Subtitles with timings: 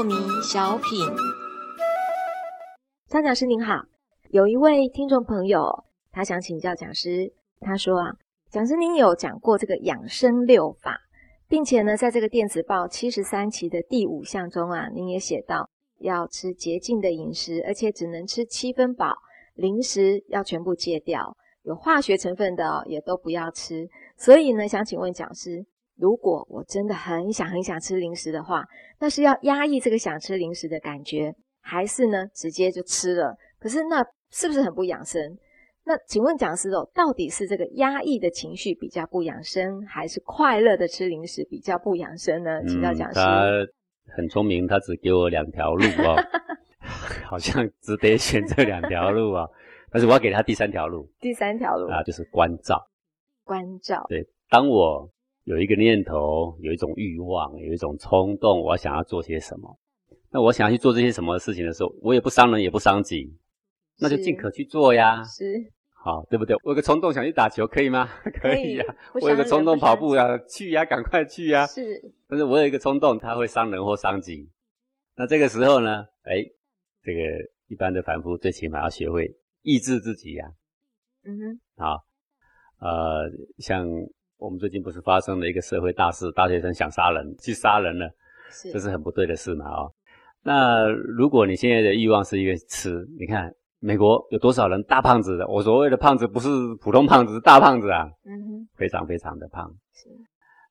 [0.00, 1.06] 破迷小品。
[3.06, 3.82] 张讲师您好，
[4.30, 7.30] 有一位听众朋友，他想请教讲师，
[7.60, 8.14] 他说啊，
[8.50, 10.98] 讲师您有讲过这个养生六法，
[11.48, 15.68] 并且呢，在这个电子报七十三期的第五项中啊，您也写到
[15.98, 19.14] 要吃洁净的饮食，而且只能吃七分饱，
[19.52, 23.86] 零食要全部戒掉，有化学成分的也都不要吃。
[24.16, 25.66] 所以呢，想请问讲师。
[26.00, 28.64] 如果我真的很想很想吃零食的话，
[28.98, 33.36] 那是要压抑这个想吃零食的感觉，还是呢直接就吃了？
[33.58, 35.20] 可是那是不是很不养生？
[35.84, 42.62] 那请问讲师哦，到底是这个压抑的情绪比较不养生，还是快乐的吃零食比较不养生呢？
[42.66, 43.20] 请教讲师。
[43.20, 43.50] 他
[44.16, 46.16] 很聪明，他只给我两条路哦，
[47.28, 49.46] 好像只得选这两条路啊。
[49.92, 51.06] 但是我要给他第三条路。
[51.20, 52.88] 第三条路啊，就是关照。
[53.44, 54.06] 关照。
[54.08, 55.10] 对，当我。
[55.44, 59.78] 有一个念头，有一种欲望，有一种冲动，我想要做些什么。
[60.30, 63.36] 那我想要去做这些什么事情的时候，我也不伤人，也不伤己，
[63.98, 65.24] 那就尽可去做呀。
[65.24, 65.44] 是，
[65.92, 66.54] 好，对不对？
[66.62, 68.08] 我有个冲动想去打球，可以吗？
[68.40, 68.84] 可以 呀。
[69.14, 71.66] 我有个冲动跑步呀，去呀，赶快去呀。
[71.66, 72.00] 是。
[72.28, 74.48] 但是我有一个冲动，它会伤人或伤己。
[75.16, 76.04] 那这个时候呢？
[76.22, 76.44] 哎，
[77.02, 77.20] 这个
[77.66, 80.52] 一般的凡夫最起码要学会抑制自己呀。
[81.24, 81.60] 嗯哼。
[81.76, 82.04] 好，
[82.78, 83.88] 呃，像。
[84.40, 88.10] 我们最近不是发生了一个社会大事，大学生想杀人，去杀人了，
[88.72, 89.66] 这是很不对的事嘛？
[89.68, 89.92] 哦，
[90.42, 95.46] 那如果你现在的欲望是一个吃，你看美国有多少人大胖子的？
[95.46, 96.48] 我所谓的胖子不是
[96.80, 100.08] 普通胖子，是大胖子啊，嗯哼，非常非常的胖，是，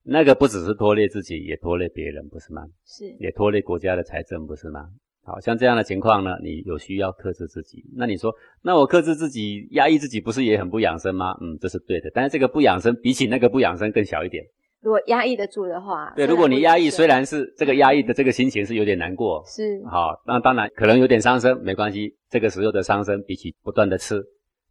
[0.03, 2.63] 那个不只是拖累自己，也拖累别人，不是吗？
[2.85, 4.89] 是，也拖累国家的财政，不是吗？
[5.29, 7.85] 好像这样的情况呢，你有需要克制自己。
[7.95, 11.37] 那你说，那我克制自己、压抑自己，不是也很不养生吗？
[11.39, 12.11] 嗯，这是对的。
[12.13, 14.43] 但是这个不养生，比起那个不养生更小一点。
[14.81, 22.15] 如果压抑得住的话，对，如果你压抑，虽然是这个压抑的这个心情是有点难过，是好，那当然可能有点伤身，没关系。
[22.29, 24.23] 这个时候的伤身，比起不断的吃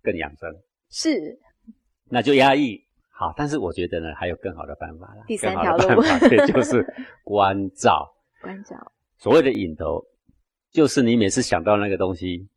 [0.03, 0.51] 更养生。
[0.91, 1.39] 是，
[2.09, 2.81] 那就压抑
[3.11, 3.35] 好。
[3.37, 5.23] 但是我觉得呢，还有更好的办法了。
[5.27, 6.85] 第三条路，对，就是
[7.23, 8.09] 关照。
[8.41, 8.77] 关照。
[9.19, 10.03] 所谓的引头。
[10.71, 12.49] 就是你每次想到那个东西，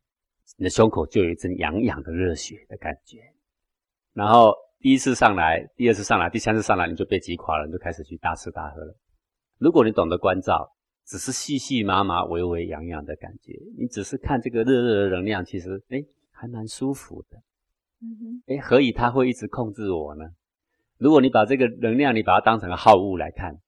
[0.56, 3.18] 你的胸口就有一阵痒痒的热血的感觉。
[4.12, 8.94] 然后第一次上来，第二次上来，第三次上来，你就被击垮了，你就开始去大吃大喝了。
[9.58, 10.70] 如果你懂得关照，
[11.06, 17.38] 只是细细麻麻、微微痒痒的感觉，你只是看这个热热的能量，其实哎，还蛮舒服的。
[18.00, 20.24] 嗯哼，哎，何以它会一直控制我呢？
[20.98, 23.58] 如果你把这个能量，你把它当成好物来看，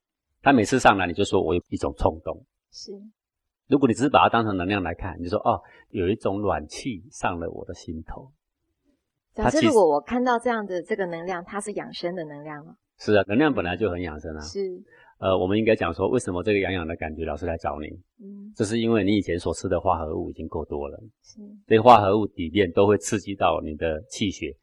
[0.42, 2.44] 它每次上来，你就说我有一种冲动。
[2.70, 2.92] 是。
[3.68, 5.60] 如果你只是把它当成能量来看，你就说哦，
[5.90, 8.30] 有一种暖气上了我的心头。
[9.34, 12.76] 假设如果我看到这样的这个能量，它是养生的能量吗？
[12.98, 14.40] 是啊，能量本来就很养生啊。
[14.40, 14.60] 是。
[15.18, 17.86] 呃，我们应该讲说，为什么这个痒痒的感觉老是来找你？
[18.20, 21.00] 嗯，这是因为你以前所吃的化合物已经够多了。
[21.22, 21.40] 是。
[21.66, 24.54] 这化合物底面都会刺激到你的气血，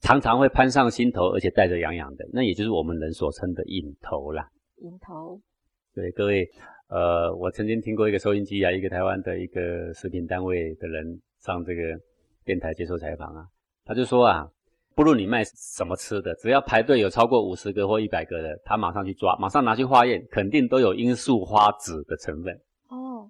[0.00, 4.48] 常常会攀上心头，而且带着痒痒的，那也就是我们人所称的瘾头啦。
[4.82, 5.40] 瘾头。
[5.94, 6.48] 对，各位。
[6.92, 11.98] 呃，我曾经听过一个收音机啊，一个台湾的一个食品单位的人上这个
[12.44, 13.46] 电台接受采访啊，
[13.82, 14.46] 他就说啊，
[14.94, 22.60] 不论你卖什么吃的，只要排队有超过五十个或一百个的，他马上去抓，马上拿去化验，肯定都有罂粟花籽的成分。
[22.88, 23.26] 哦，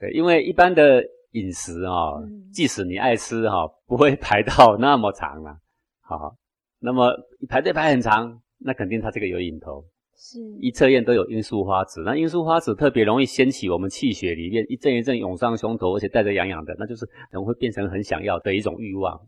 [0.00, 1.00] 对，因为一般的
[1.30, 2.10] 饮食啊，
[2.52, 5.56] 即使你爱吃哈，不会排到那么长啊。
[6.00, 6.36] 好，
[6.80, 7.12] 那么
[7.48, 9.84] 排队排很长，那肯定他这个有瘾头。
[10.16, 19.20] 是一测验都有罂粟花籽，那罂粟花籽特别容易掀起我们气血里面一阵一阵涌上胸头，而且带着痒痒的，那就是人会变成很想要的一种欲望。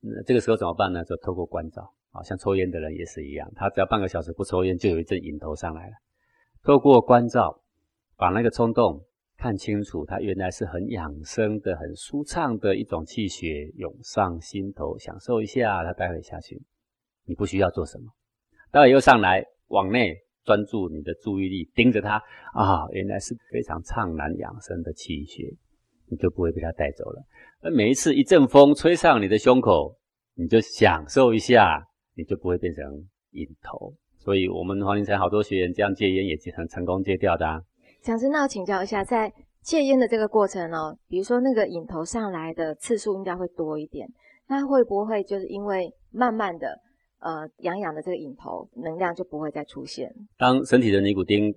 [0.00, 1.04] 那这个时候怎么办呢？
[1.04, 5.92] 就透过关照，啊，像抽烟的人也是一样，他只要半个小时不抽烟，就有一阵瘾头上来了。
[6.62, 7.60] 透过关照，
[8.16, 9.04] 把那个冲动
[9.36, 16.62] 看清楚，它原来是很养生的、很舒畅的一种气血涌上心头，享受一下，它待会下去，
[17.24, 18.12] 你不需要做什么，
[18.70, 19.44] 待会又上来。
[19.74, 22.22] 往内专注你的注意力，盯着它
[22.52, 25.52] 啊，原来是非常畅然养生的气血，
[26.08, 27.22] 你就不会被它带走了。
[27.60, 29.96] 而每一次一阵风吹上你的胸口，
[30.34, 31.84] 你就享受一下，
[32.14, 32.84] 你就不会变成
[33.32, 33.92] 瘾头。
[34.16, 37.46] 所以，我们黄林才好多学员这样戒烟也很成功戒掉的。
[37.46, 37.60] 啊。
[38.00, 44.06] 讲真，那我请教一下，在戒烟的这个过程哦，比如说那个瘾头上来的次数应该会多一点，
[44.46, 46.78] 那会不会就是因为慢慢的？
[47.24, 50.14] 呃，痒痒的这个瘾头能量就不会再出现。
[50.36, 51.50] 当身体的尼古丁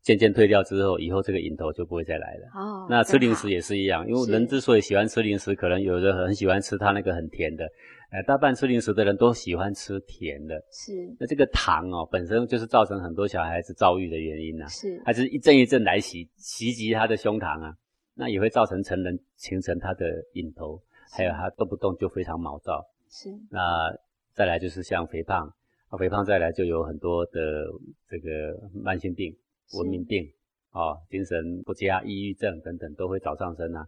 [0.00, 2.48] 渐渐退掉之后，以后这个瘾头就不会再来了。
[2.54, 7.64] 哦，那吃零食也是一样，因为人之所以喜欢吃零食，可能有的很喜欢吃它那个很甜的，
[8.10, 10.54] 呃，大半吃零食的人都喜欢吃甜的。
[10.72, 17.74] 是那这个糖哦，本身就是造成很多小孩子躁郁的原因呐、是它是一阵一阵来袭袭击他的胸膛啊，
[18.14, 20.80] 那也会造成成人形成他的瘾头，
[21.14, 22.82] 还有他动不动就非常毛躁。
[23.10, 23.92] 是那
[24.40, 25.46] 再来就是像肥胖，
[25.90, 27.66] 啊，肥胖再来就有很多的
[28.08, 29.36] 这个慢性病、
[29.74, 30.26] 文明病
[30.70, 33.84] 啊、精神不佳、抑郁症等等都会找上身啊。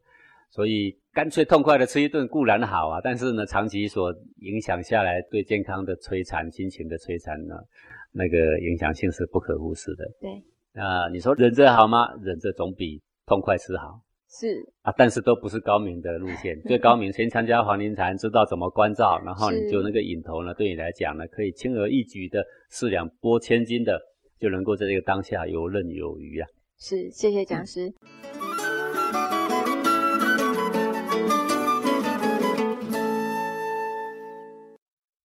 [0.51, 7.55] 所以干脆痛快的吃一顿固然好啊，但是呢，长期所影响下来对健康的摧残、心情的摧残呢，
[8.13, 10.05] 那个影响性是不可忽视的。
[10.21, 10.43] 对
[10.75, 12.13] 那你说忍着好吗？
[12.21, 13.99] 忍着总比痛快吃好。
[14.33, 16.59] 是啊，但是都不是高明的路线。
[16.67, 24.01] 最高明，先参加黄庭禅，知道怎么关照，然后你就那个引头呢，对你来讲呢，可以轻而易举的四两拨千斤的，
[24.41, 26.49] 就能够在这个当下游刃有余啊。
[26.79, 27.93] 是，谢谢讲师。